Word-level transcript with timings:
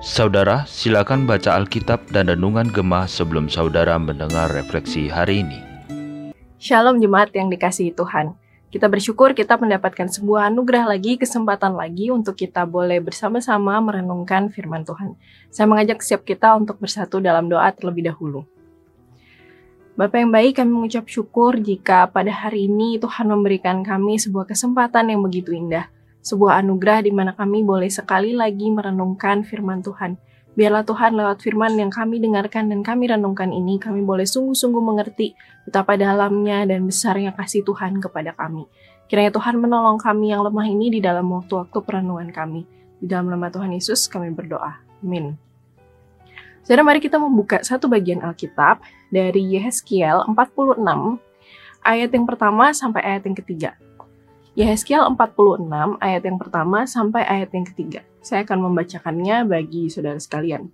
Saudara, 0.00 0.64
silakan 0.64 1.28
baca 1.28 1.60
Alkitab 1.60 2.08
dan 2.08 2.32
Renungan 2.32 2.72
Gemah 2.72 3.04
sebelum 3.04 3.52
saudara 3.52 4.00
mendengar 4.00 4.48
refleksi 4.48 5.12
hari 5.12 5.44
ini. 5.44 5.60
Shalom 6.56 6.96
jemaat 6.96 7.36
yang 7.36 7.52
dikasihi 7.52 7.92
Tuhan. 7.92 8.32
Kita 8.72 8.88
bersyukur 8.88 9.36
kita 9.36 9.60
mendapatkan 9.60 10.08
sebuah 10.08 10.48
anugerah 10.48 10.88
lagi, 10.88 11.20
kesempatan 11.20 11.76
lagi 11.76 12.08
untuk 12.08 12.32
kita 12.32 12.64
boleh 12.64 13.04
bersama-sama 13.04 13.76
merenungkan 13.84 14.48
firman 14.48 14.80
Tuhan. 14.88 15.20
Saya 15.52 15.68
mengajak 15.68 16.00
setiap 16.00 16.24
kita 16.24 16.56
untuk 16.56 16.80
bersatu 16.80 17.20
dalam 17.20 17.52
doa 17.52 17.68
terlebih 17.76 18.08
dahulu. 18.08 18.48
Bapak 20.00 20.16
yang 20.16 20.32
baik, 20.32 20.64
kami 20.64 20.72
mengucap 20.72 21.04
syukur 21.12 21.60
jika 21.60 22.08
pada 22.08 22.32
hari 22.32 22.72
ini 22.72 22.96
Tuhan 22.96 23.28
memberikan 23.28 23.84
kami 23.84 24.16
sebuah 24.16 24.48
kesempatan 24.48 25.12
yang 25.12 25.20
begitu 25.20 25.52
indah 25.52 25.92
sebuah 26.20 26.60
anugerah 26.60 27.04
di 27.04 27.12
mana 27.12 27.32
kami 27.32 27.64
boleh 27.64 27.88
sekali 27.88 28.36
lagi 28.36 28.68
merenungkan 28.68 29.44
firman 29.44 29.80
Tuhan. 29.80 30.20
Biarlah 30.58 30.82
Tuhan 30.82 31.14
lewat 31.14 31.40
firman 31.40 31.78
yang 31.78 31.88
kami 31.94 32.18
dengarkan 32.18 32.68
dan 32.68 32.82
kami 32.82 33.08
renungkan 33.08 33.54
ini, 33.54 33.78
kami 33.78 34.02
boleh 34.02 34.26
sungguh-sungguh 34.26 34.82
mengerti 34.82 35.32
betapa 35.64 35.94
dalamnya 35.94 36.66
dan 36.66 36.84
besarnya 36.84 37.32
kasih 37.32 37.62
Tuhan 37.64 38.02
kepada 38.02 38.34
kami. 38.34 38.66
Kiranya 39.06 39.34
Tuhan 39.34 39.58
menolong 39.58 39.98
kami 39.98 40.34
yang 40.34 40.42
lemah 40.46 40.66
ini 40.66 40.90
di 40.90 41.00
dalam 41.02 41.26
waktu-waktu 41.30 41.78
perenungan 41.82 42.30
kami. 42.34 42.66
Di 43.00 43.08
dalam 43.08 43.30
nama 43.32 43.48
Tuhan 43.48 43.72
Yesus 43.72 44.06
kami 44.10 44.34
berdoa. 44.34 44.82
Amin. 45.00 45.38
Saudara, 46.60 46.84
mari 46.84 47.00
kita 47.00 47.16
membuka 47.16 47.64
satu 47.64 47.88
bagian 47.88 48.20
Alkitab 48.20 48.84
dari 49.08 49.56
Yehezkiel 49.56 50.28
46 50.28 50.78
ayat 51.82 52.10
yang 52.12 52.26
pertama 52.28 52.70
sampai 52.70 53.02
ayat 53.02 53.26
yang 53.26 53.34
ketiga. 53.34 53.74
Yehezkiel 54.58 55.06
46 55.14 55.70
ayat 56.02 56.22
yang 56.26 56.34
pertama 56.34 56.82
sampai 56.82 57.22
ayat 57.22 57.54
yang 57.54 57.62
ketiga. 57.62 58.02
Saya 58.18 58.42
akan 58.42 58.66
membacakannya 58.66 59.46
bagi 59.46 59.86
saudara 59.86 60.18
sekalian. 60.18 60.66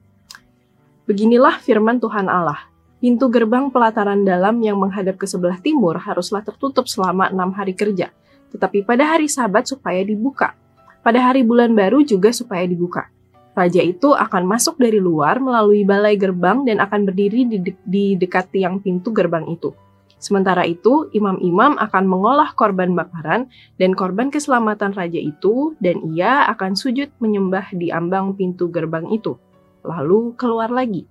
Beginilah 1.05 1.61
firman 1.61 2.01
Tuhan 2.01 2.33
Allah. 2.33 2.73
Pintu 3.05 3.29
gerbang 3.29 3.69
pelataran 3.69 4.25
dalam 4.25 4.65
yang 4.65 4.81
menghadap 4.81 5.21
ke 5.21 5.29
sebelah 5.29 5.61
timur 5.61 6.01
haruslah 6.01 6.41
tertutup 6.41 6.89
selama 6.89 7.29
enam 7.29 7.53
hari 7.53 7.77
kerja, 7.77 8.09
tetapi 8.49 8.81
pada 8.81 9.05
hari 9.13 9.29
sabat 9.29 9.69
supaya 9.69 10.01
dibuka. 10.01 10.57
Pada 11.05 11.21
hari 11.21 11.45
bulan 11.45 11.77
baru 11.77 12.01
juga 12.01 12.33
supaya 12.33 12.65
dibuka. 12.65 13.13
Raja 13.53 13.85
itu 13.85 14.17
akan 14.17 14.49
masuk 14.49 14.81
dari 14.81 14.97
luar 14.97 15.37
melalui 15.37 15.85
balai 15.85 16.17
gerbang 16.17 16.65
dan 16.65 16.81
akan 16.81 17.05
berdiri 17.05 17.45
di, 17.45 17.61
de 17.61 17.73
di 17.85 18.17
dekat 18.17 18.49
tiang 18.57 18.81
pintu 18.81 19.13
gerbang 19.13 19.45
itu 19.53 19.77
Sementara 20.17 20.64
itu, 20.64 21.12
imam-imam 21.12 21.77
akan 21.77 22.05
mengolah 22.09 22.56
korban 22.56 22.97
bakaran 22.97 23.53
dan 23.77 23.92
korban 23.92 24.33
keselamatan 24.33 24.97
raja 24.97 25.20
itu, 25.20 25.77
dan 25.77 26.00
ia 26.17 26.48
akan 26.48 26.72
sujud 26.72 27.12
menyembah 27.20 27.69
di 27.77 27.92
ambang 27.92 28.33
pintu 28.33 28.72
gerbang 28.72 29.05
itu, 29.12 29.37
lalu 29.84 30.33
keluar 30.41 30.72
lagi. 30.72 31.05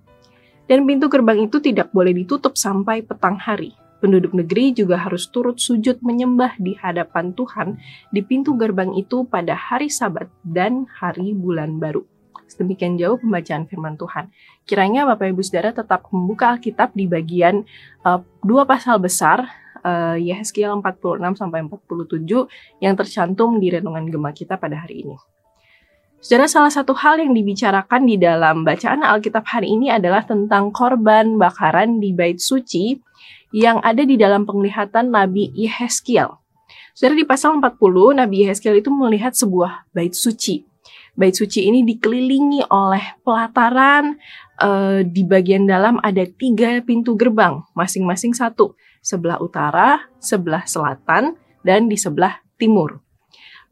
Dan 0.66 0.82
pintu 0.82 1.06
gerbang 1.06 1.46
itu 1.46 1.62
tidak 1.62 1.94
boleh 1.94 2.10
ditutup 2.10 2.58
sampai 2.58 3.06
petang 3.06 3.38
hari. 3.38 3.78
Penduduk 4.02 4.34
negeri 4.34 4.74
juga 4.76 4.98
harus 4.98 5.30
turut 5.30 5.56
sujud 5.56 6.02
menyembah 6.02 6.58
di 6.60 6.76
hadapan 6.76 7.32
Tuhan 7.32 7.78
di 8.12 8.20
pintu 8.20 8.58
gerbang 8.58 8.92
itu 8.92 9.24
pada 9.24 9.56
hari 9.56 9.88
Sabat 9.88 10.28
dan 10.42 10.84
hari 10.90 11.32
bulan 11.32 11.78
baru. 11.80 12.15
Sedemikian 12.46 12.94
jauh 12.94 13.18
pembacaan 13.18 13.66
firman 13.66 13.98
Tuhan. 13.98 14.30
Kiranya 14.64 15.02
Bapak 15.06 15.34
Ibu 15.34 15.42
Saudara 15.42 15.74
tetap 15.74 16.06
membuka 16.14 16.54
Alkitab 16.54 16.94
di 16.94 17.10
bagian 17.10 17.66
uh, 18.06 18.22
dua 18.46 18.62
pasal 18.62 19.02
besar 19.02 19.50
uh, 19.82 20.16
Yehezkiel 20.18 20.70
46 20.78 21.38
sampai 21.38 21.66
47 21.66 22.26
yang 22.82 22.94
tercantum 22.94 23.58
di 23.58 23.74
renungan 23.74 24.06
gema 24.06 24.30
kita 24.30 24.58
pada 24.58 24.78
hari 24.86 25.06
ini. 25.06 25.16
Saudara, 26.16 26.48
salah 26.48 26.72
satu 26.72 26.96
hal 26.96 27.22
yang 27.22 27.36
dibicarakan 27.36 28.02
di 28.08 28.16
dalam 28.18 28.66
bacaan 28.66 29.04
Alkitab 29.04 29.46
hari 29.46 29.76
ini 29.76 29.92
adalah 29.92 30.24
tentang 30.24 30.74
korban 30.74 31.36
bakaran 31.38 32.02
di 32.02 32.10
bait 32.10 32.40
suci 32.40 32.98
yang 33.54 33.78
ada 33.84 34.02
di 34.02 34.18
dalam 34.18 34.42
penglihatan 34.42 35.12
Nabi 35.12 35.54
Yehezkiel. 35.54 36.34
Saudara, 36.96 37.14
di 37.14 37.26
pasal 37.28 37.60
40, 37.60 38.16
Nabi 38.16 38.42
Yehezkiel 38.42 38.80
itu 38.80 38.88
melihat 38.90 39.36
sebuah 39.36 39.86
bait 39.92 40.16
suci 40.16 40.64
Bait 41.16 41.32
suci 41.32 41.64
ini 41.64 41.80
dikelilingi 41.80 42.68
oleh 42.68 43.16
pelataran. 43.24 44.20
Uh, 44.56 45.04
di 45.04 45.20
bagian 45.24 45.68
dalam 45.68 46.00
ada 46.00 46.24
tiga 46.24 46.80
pintu 46.84 47.16
gerbang, 47.16 47.64
masing-masing 47.72 48.36
satu. 48.36 48.76
Sebelah 49.00 49.40
utara, 49.40 50.12
sebelah 50.20 50.68
selatan, 50.68 51.36
dan 51.64 51.88
di 51.88 51.96
sebelah 51.96 52.40
timur. 52.60 53.00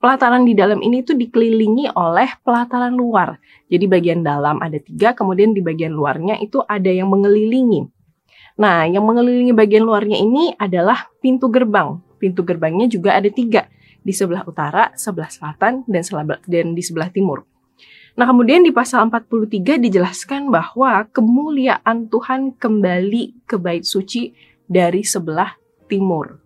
Pelataran 0.01 0.45
di 0.45 0.53
dalam 0.57 0.81
ini 0.85 1.05
tuh 1.05 1.17
dikelilingi 1.17 1.93
oleh 1.97 2.29
pelataran 2.45 2.93
luar. 2.93 3.41
Jadi 3.69 3.85
bagian 3.89 4.21
dalam 4.25 4.61
ada 4.61 4.77
tiga, 4.81 5.13
kemudian 5.13 5.53
di 5.57 5.61
bagian 5.65 5.93
luarnya 5.93 6.41
itu 6.41 6.61
ada 6.65 6.89
yang 6.89 7.09
mengelilingi. 7.09 7.89
Nah, 8.61 8.89
yang 8.89 9.05
mengelilingi 9.05 9.57
bagian 9.57 9.85
luarnya 9.85 10.21
ini 10.21 10.53
adalah 10.57 11.09
pintu 11.21 11.49
gerbang. 11.49 12.01
Pintu 12.21 12.45
gerbangnya 12.45 12.89
juga 12.89 13.17
ada 13.17 13.29
tiga 13.29 13.69
di 14.05 14.13
sebelah 14.13 14.45
utara, 14.45 14.93
sebelah 14.95 15.33
selatan, 15.33 15.83
dan, 15.89 16.05
dan 16.45 16.67
di 16.77 16.83
sebelah 16.85 17.09
timur. 17.09 17.49
Nah, 18.15 18.31
kemudian 18.31 18.63
di 18.63 18.71
pasal 18.71 19.11
43 19.11 19.81
dijelaskan 19.81 20.47
bahwa 20.53 21.03
kemuliaan 21.11 22.07
Tuhan 22.07 22.55
kembali 22.55 23.43
ke 23.49 23.59
bait 23.59 23.83
suci 23.83 24.31
dari 24.71 25.03
sebelah 25.03 25.59
timur 25.91 26.39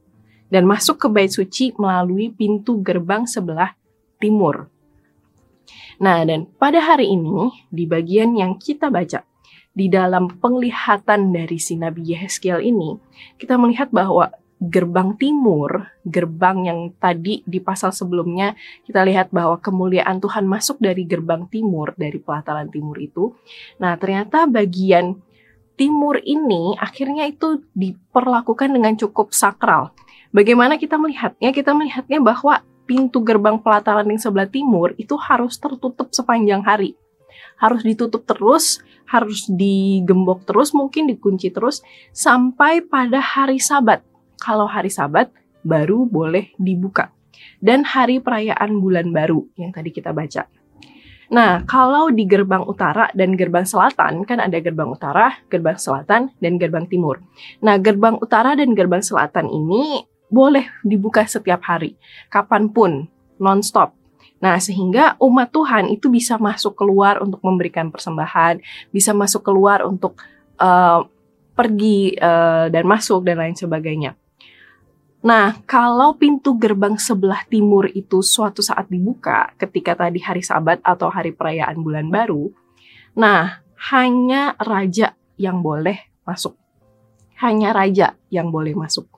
dan 0.48 0.64
masuk 0.64 0.96
ke 0.96 1.08
bait 1.12 1.28
suci 1.28 1.76
melalui 1.76 2.32
pintu 2.32 2.80
gerbang 2.80 3.28
sebelah 3.28 3.76
timur. 4.16 4.72
Nah, 6.00 6.24
dan 6.24 6.48
pada 6.56 6.80
hari 6.80 7.12
ini 7.12 7.52
di 7.68 7.84
bagian 7.84 8.32
yang 8.32 8.56
kita 8.56 8.88
baca 8.88 9.28
di 9.76 9.86
dalam 9.92 10.40
penglihatan 10.40 11.30
dari 11.30 11.60
si 11.60 11.76
Nabi 11.76 12.16
Yehezkiel 12.16 12.64
ini, 12.64 12.96
kita 13.36 13.60
melihat 13.60 13.92
bahwa 13.92 14.32
gerbang 14.58 15.14
timur, 15.14 15.86
gerbang 16.02 16.66
yang 16.66 16.80
tadi 16.98 17.46
di 17.46 17.62
pasal 17.62 17.94
sebelumnya 17.94 18.58
kita 18.82 19.06
lihat 19.06 19.30
bahwa 19.30 19.62
kemuliaan 19.62 20.18
Tuhan 20.18 20.50
masuk 20.50 20.82
dari 20.82 21.06
gerbang 21.06 21.46
timur, 21.46 21.94
dari 21.94 22.18
pelataran 22.18 22.66
timur 22.66 22.98
itu. 22.98 23.38
Nah, 23.78 23.94
ternyata 23.94 24.50
bagian 24.50 25.14
timur 25.78 26.18
ini 26.26 26.74
akhirnya 26.74 27.30
itu 27.30 27.62
diperlakukan 27.70 28.74
dengan 28.74 28.98
cukup 28.98 29.30
sakral. 29.30 29.94
Bagaimana 30.34 30.74
kita 30.74 30.98
melihatnya? 30.98 31.54
Kita 31.54 31.70
melihatnya 31.72 32.18
bahwa 32.18 32.60
pintu 32.84 33.22
gerbang 33.22 33.62
pelataran 33.62 34.10
yang 34.10 34.18
sebelah 34.18 34.50
timur 34.50 34.92
itu 34.98 35.14
harus 35.14 35.54
tertutup 35.56 36.10
sepanjang 36.10 36.66
hari. 36.66 36.98
Harus 37.62 37.86
ditutup 37.86 38.26
terus, 38.26 38.82
harus 39.06 39.46
digembok 39.46 40.42
terus, 40.42 40.74
mungkin 40.74 41.06
dikunci 41.06 41.54
terus 41.54 41.80
sampai 42.10 42.82
pada 42.82 43.22
hari 43.22 43.62
Sabat 43.62 44.07
kalau 44.48 44.64
hari 44.64 44.88
Sabat 44.88 45.28
baru 45.60 46.08
boleh 46.08 46.56
dibuka. 46.56 47.12
Dan 47.60 47.84
hari 47.84 48.24
perayaan 48.24 48.80
bulan 48.80 49.12
baru 49.12 49.44
yang 49.60 49.76
tadi 49.76 49.92
kita 49.92 50.16
baca. 50.16 50.48
Nah, 51.28 51.60
kalau 51.68 52.08
di 52.08 52.24
gerbang 52.24 52.64
utara 52.64 53.12
dan 53.12 53.36
gerbang 53.36 53.68
selatan, 53.68 54.24
kan 54.24 54.40
ada 54.40 54.56
gerbang 54.64 54.88
utara, 54.88 55.36
gerbang 55.52 55.76
selatan, 55.76 56.32
dan 56.40 56.56
gerbang 56.56 56.88
timur. 56.88 57.20
Nah, 57.60 57.76
gerbang 57.76 58.16
utara 58.16 58.56
dan 58.56 58.72
gerbang 58.72 59.04
selatan 59.04 59.52
ini 59.52 60.08
boleh 60.32 60.64
dibuka 60.80 61.28
setiap 61.28 61.68
hari, 61.68 62.00
kapan 62.32 62.72
pun, 62.72 63.12
non-stop. 63.36 63.92
Nah, 64.40 64.56
sehingga 64.56 65.20
umat 65.20 65.52
Tuhan 65.52 65.92
itu 65.92 66.08
bisa 66.08 66.40
masuk 66.40 66.80
keluar 66.80 67.20
untuk 67.20 67.44
memberikan 67.44 67.92
persembahan, 67.92 68.64
bisa 68.88 69.12
masuk 69.12 69.44
keluar 69.44 69.84
untuk 69.84 70.16
uh, 70.56 71.04
pergi 71.52 72.16
uh, 72.16 72.72
dan 72.72 72.88
masuk 72.88 73.20
dan 73.26 73.36
lain 73.36 73.56
sebagainya. 73.58 74.16
Nah, 75.18 75.58
kalau 75.66 76.14
pintu 76.14 76.54
gerbang 76.54 76.94
sebelah 76.94 77.42
timur 77.50 77.90
itu 77.90 78.22
suatu 78.22 78.62
saat 78.62 78.86
dibuka 78.86 79.50
ketika 79.58 79.98
tadi 79.98 80.22
hari 80.22 80.46
Sabat 80.46 80.78
atau 80.86 81.10
hari 81.10 81.34
perayaan 81.34 81.82
bulan 81.82 82.06
baru, 82.06 82.54
nah 83.18 83.58
hanya 83.90 84.54
raja 84.62 85.18
yang 85.34 85.58
boleh 85.58 85.98
masuk. 86.22 86.54
Hanya 87.42 87.74
raja 87.74 88.14
yang 88.30 88.54
boleh 88.54 88.78
masuk. 88.78 89.10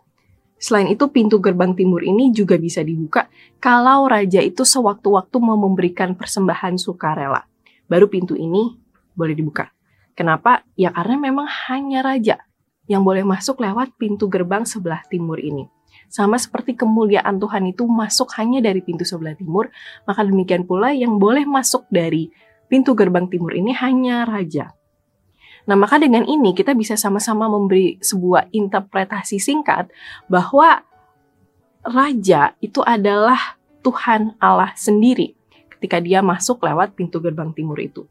Selain 0.60 0.88
itu, 0.92 1.08
pintu 1.08 1.40
gerbang 1.40 1.72
timur 1.72 2.04
ini 2.04 2.32
juga 2.36 2.60
bisa 2.60 2.84
dibuka 2.84 3.28
kalau 3.60 4.04
raja 4.08 4.44
itu 4.44 4.60
sewaktu-waktu 4.64 5.36
mau 5.40 5.56
memberikan 5.56 6.12
persembahan 6.12 6.76
sukarela. 6.76 7.44
Baru 7.88 8.12
pintu 8.12 8.36
ini 8.36 8.76
boleh 9.16 9.32
dibuka. 9.32 9.72
Kenapa? 10.12 10.64
Ya 10.76 10.92
karena 10.92 11.16
memang 11.16 11.48
hanya 11.68 12.04
raja 12.04 12.44
yang 12.88 13.04
boleh 13.04 13.24
masuk 13.24 13.60
lewat 13.60 13.96
pintu 13.96 14.28
gerbang 14.28 14.68
sebelah 14.68 15.00
timur 15.08 15.40
ini. 15.40 15.79
Sama 16.10 16.34
seperti 16.42 16.74
kemuliaan 16.74 17.38
Tuhan 17.38 17.70
itu 17.70 17.86
masuk 17.86 18.34
hanya 18.34 18.58
dari 18.58 18.82
pintu 18.82 19.06
sebelah 19.06 19.38
timur, 19.38 19.70
maka 20.10 20.26
demikian 20.26 20.66
pula 20.66 20.90
yang 20.90 21.22
boleh 21.22 21.46
masuk 21.46 21.86
dari 21.86 22.34
pintu 22.66 22.98
gerbang 22.98 23.30
timur 23.30 23.54
ini 23.54 23.70
hanya 23.78 24.26
raja. 24.26 24.74
Nah, 25.70 25.78
maka 25.78 26.02
dengan 26.02 26.26
ini 26.26 26.50
kita 26.50 26.74
bisa 26.74 26.98
sama-sama 26.98 27.46
memberi 27.46 28.02
sebuah 28.02 28.50
interpretasi 28.50 29.38
singkat 29.38 29.86
bahwa 30.26 30.82
raja 31.86 32.58
itu 32.58 32.82
adalah 32.82 33.54
Tuhan 33.86 34.34
Allah 34.42 34.74
sendiri. 34.74 35.38
ketika 35.80 35.96
dia 35.96 36.20
masuk 36.20 36.60
lewat 36.60 36.92
pintu 36.92 37.24
gerbang 37.24 37.56
timur 37.56 37.80
itu. 37.80 38.04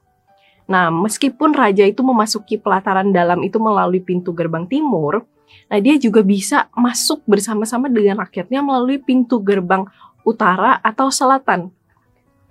Nah, 0.66 0.90
meskipun 0.90 1.54
raja 1.54 1.86
itu 1.86 2.02
memasuki 2.02 2.58
pelataran 2.58 3.14
dalam 3.14 3.46
itu 3.46 3.62
melalui 3.62 4.02
pintu 4.02 4.34
gerbang 4.34 4.66
timur, 4.66 5.22
nah 5.70 5.78
dia 5.78 5.96
juga 6.02 6.26
bisa 6.26 6.68
masuk 6.74 7.24
bersama-sama 7.30 7.90
dengan 7.92 8.20
rakyatnya 8.22 8.60
melalui 8.64 8.98
pintu 9.02 9.42
gerbang 9.42 9.86
utara 10.26 10.78
atau 10.84 11.10
selatan. 11.10 11.74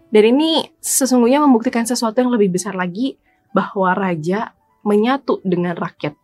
Dan 0.09 0.25
ini 0.37 0.73
sesungguhnya 0.81 1.45
membuktikan 1.45 1.85
sesuatu 1.85 2.17
yang 2.25 2.33
lebih 2.33 2.56
besar 2.56 2.73
lagi 2.73 3.21
bahwa 3.53 3.93
raja 3.93 4.56
menyatu 4.81 5.45
dengan 5.45 5.77
rakyat 5.77 6.17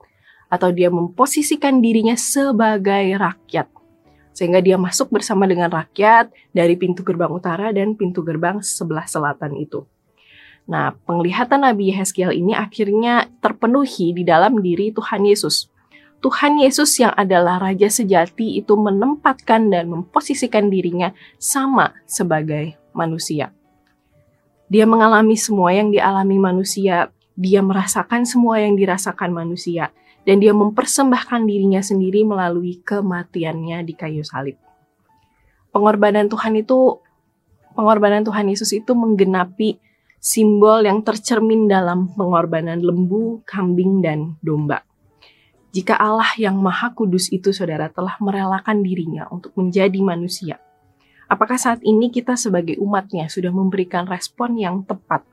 atau 0.48 0.70
dia 0.72 0.88
memposisikan 0.88 1.82
dirinya 1.84 2.16
sebagai 2.16 3.12
rakyat. 3.18 3.68
Sehingga 4.34 4.58
dia 4.58 4.74
masuk 4.80 5.14
bersama 5.14 5.46
dengan 5.46 5.70
rakyat 5.70 6.32
dari 6.50 6.74
pintu 6.74 7.06
gerbang 7.06 7.30
utara 7.30 7.70
dan 7.70 7.94
pintu 7.94 8.24
gerbang 8.26 8.58
sebelah 8.64 9.06
selatan 9.06 9.54
itu. 9.58 9.86
Nah, 10.64 10.96
penglihatan 11.04 11.60
Nabi 11.60 11.92
Yeskiel 11.92 12.32
ini 12.32 12.56
akhirnya 12.56 13.28
terpenuhi 13.44 14.16
di 14.16 14.24
dalam 14.24 14.64
diri 14.64 14.90
Tuhan 14.90 15.28
Yesus. 15.28 15.68
Tuhan 16.24 16.56
Yesus 16.56 16.96
yang 17.04 17.12
adalah 17.12 17.60
Raja 17.60 17.92
sejati 17.92 18.56
itu 18.56 18.72
menempatkan 18.80 19.68
dan 19.68 19.92
memposisikan 19.92 20.72
dirinya 20.72 21.12
sama 21.36 21.92
sebagai 22.08 22.80
manusia. 22.96 23.52
Dia 24.72 24.88
mengalami 24.88 25.36
semua 25.36 25.76
yang 25.76 25.92
dialami 25.92 26.40
manusia, 26.40 27.12
dia 27.36 27.60
merasakan 27.60 28.24
semua 28.24 28.56
yang 28.56 28.72
dirasakan 28.72 29.36
manusia, 29.36 29.92
dan 30.24 30.40
dia 30.40 30.56
mempersembahkan 30.56 31.44
dirinya 31.44 31.84
sendiri 31.84 32.24
melalui 32.24 32.80
kematiannya 32.80 33.84
di 33.84 33.92
kayu 33.92 34.24
salib. 34.24 34.56
Pengorbanan 35.76 36.32
Tuhan 36.32 36.56
itu 36.56 37.04
pengorbanan 37.76 38.24
Tuhan 38.24 38.48
Yesus 38.48 38.72
itu 38.72 38.96
menggenapi 38.96 39.76
simbol 40.24 40.88
yang 40.88 41.04
tercermin 41.04 41.68
dalam 41.68 42.16
pengorbanan 42.16 42.80
lembu, 42.80 43.44
kambing, 43.44 44.00
dan 44.00 44.40
domba. 44.40 44.80
Jika 45.74 45.98
Allah 45.98 46.30
yang 46.38 46.54
Maha 46.62 46.94
Kudus 46.94 47.34
itu, 47.34 47.50
saudara, 47.50 47.90
telah 47.90 48.14
merelakan 48.22 48.86
dirinya 48.86 49.26
untuk 49.34 49.50
menjadi 49.58 49.98
manusia, 49.98 50.62
apakah 51.26 51.58
saat 51.58 51.82
ini 51.82 52.14
kita 52.14 52.38
sebagai 52.38 52.78
umatnya 52.78 53.26
sudah 53.26 53.50
memberikan 53.50 54.06
respon 54.06 54.54
yang 54.54 54.86
tepat 54.86 55.26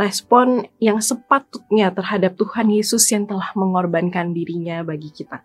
respon 0.00 0.64
yang 0.80 0.96
sepatutnya 1.04 1.92
terhadap 1.92 2.32
Tuhan 2.40 2.72
Yesus 2.72 3.04
yang 3.12 3.28
telah 3.28 3.52
mengorbankan 3.52 4.32
dirinya 4.32 4.80
bagi 4.80 5.12
kita. 5.12 5.44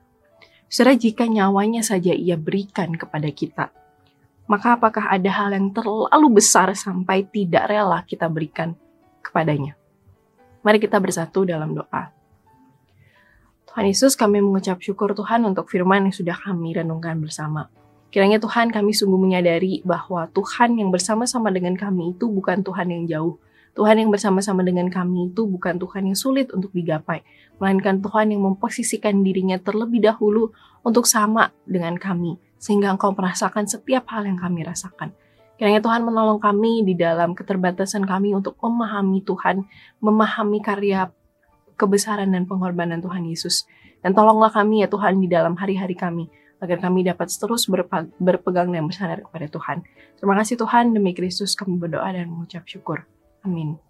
Saudara, 0.71 0.95
jika 0.95 1.27
nyawanya 1.27 1.83
saja 1.83 2.15
ia 2.15 2.39
berikan 2.39 2.95
kepada 2.95 3.27
kita, 3.35 3.75
maka 4.47 4.79
apakah 4.79 5.11
ada 5.11 5.27
hal 5.27 5.51
yang 5.51 5.75
terlalu 5.75 6.39
besar 6.39 6.71
sampai 6.71 7.27
tidak 7.27 7.67
rela 7.67 7.99
kita 8.07 8.31
berikan 8.31 8.79
kepadanya? 9.19 9.75
Mari 10.63 10.79
kita 10.79 11.03
bersatu 11.03 11.43
dalam 11.43 11.75
doa. 11.75 12.14
Tuhan 13.75 13.91
Yesus, 13.91 14.15
kami 14.15 14.39
mengucap 14.39 14.79
syukur 14.79 15.11
Tuhan 15.11 15.43
untuk 15.43 15.67
firman 15.67 16.07
yang 16.07 16.15
sudah 16.15 16.31
kami 16.39 16.79
renungkan 16.79 17.19
bersama. 17.19 17.67
Kiranya 18.07 18.39
Tuhan 18.39 18.71
kami 18.71 18.95
sungguh 18.95 19.19
menyadari 19.19 19.83
bahwa 19.83 20.31
Tuhan 20.31 20.79
yang 20.79 20.95
bersama-sama 20.95 21.51
dengan 21.51 21.75
kami 21.75 22.15
itu 22.15 22.31
bukan 22.31 22.63
Tuhan 22.63 22.87
yang 22.87 23.03
jauh, 23.03 23.35
Tuhan 23.75 23.99
yang 23.99 24.15
bersama-sama 24.15 24.63
dengan 24.63 24.87
kami 24.87 25.27
itu 25.27 25.43
bukan 25.43 25.75
Tuhan 25.75 26.07
yang 26.07 26.15
sulit 26.15 26.55
untuk 26.55 26.71
digapai, 26.71 27.19
melainkan 27.59 27.99
Tuhan 27.99 28.31
yang 28.31 28.47
memposisikan 28.47 29.19
dirinya 29.27 29.59
terlebih 29.59 29.99
dahulu 29.99 30.55
untuk 30.79 31.03
sama 31.03 31.51
dengan 31.67 31.99
kami, 31.99 32.39
sehingga 32.55 32.95
Engkau 32.95 33.11
merasakan 33.11 33.67
setiap 33.67 34.07
hal 34.07 34.23
yang 34.23 34.39
kami 34.39 34.63
rasakan. 34.63 35.11
Kiranya 35.59 35.83
Tuhan 35.83 36.07
menolong 36.07 36.39
kami 36.39 36.87
di 36.87 36.95
dalam 36.95 37.35
keterbatasan 37.35 38.07
kami 38.07 38.39
untuk 38.39 38.55
memahami 38.55 39.19
Tuhan, 39.19 39.67
memahami 39.99 40.63
karya 40.63 41.11
kebesaran 41.75 42.31
dan 42.31 42.47
pengorbanan 42.49 42.99
Tuhan 43.03 43.27
Yesus. 43.27 43.67
Dan 44.01 44.15
tolonglah 44.15 44.51
kami 44.51 44.83
ya 44.83 44.87
Tuhan 44.89 45.21
di 45.21 45.27
dalam 45.29 45.55
hari-hari 45.59 45.93
kami, 45.93 46.27
agar 46.63 46.81
kami 46.81 47.05
dapat 47.05 47.29
terus 47.29 47.67
berpegang 48.17 48.71
dan 48.73 48.87
bersandar 48.87 49.21
kepada 49.21 49.47
Tuhan. 49.51 49.77
Terima 50.17 50.35
kasih 50.39 50.55
Tuhan, 50.57 50.95
demi 50.95 51.11
Kristus 51.13 51.53
kami 51.53 51.77
berdoa 51.77 52.09
dan 52.13 52.31
mengucap 52.31 52.65
syukur. 52.65 53.05
Amin. 53.45 53.84